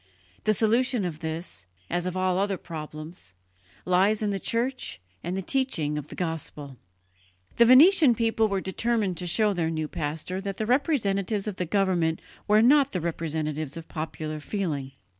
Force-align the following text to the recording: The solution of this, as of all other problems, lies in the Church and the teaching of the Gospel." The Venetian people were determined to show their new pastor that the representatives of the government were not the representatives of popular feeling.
The 0.45 0.53
solution 0.55 1.05
of 1.05 1.19
this, 1.19 1.67
as 1.87 2.07
of 2.07 2.17
all 2.17 2.39
other 2.39 2.57
problems, 2.57 3.35
lies 3.85 4.23
in 4.23 4.31
the 4.31 4.39
Church 4.39 4.99
and 5.23 5.37
the 5.37 5.43
teaching 5.43 5.95
of 5.95 6.07
the 6.07 6.15
Gospel." 6.15 6.77
The 7.57 7.65
Venetian 7.65 8.15
people 8.15 8.47
were 8.47 8.61
determined 8.61 9.17
to 9.17 9.27
show 9.27 9.53
their 9.53 9.69
new 9.69 9.87
pastor 9.87 10.41
that 10.41 10.55
the 10.57 10.65
representatives 10.65 11.47
of 11.47 11.57
the 11.57 11.67
government 11.67 12.19
were 12.47 12.63
not 12.63 12.93
the 12.93 12.99
representatives 12.99 13.77
of 13.77 13.87
popular 13.87 14.39
feeling. 14.39 14.93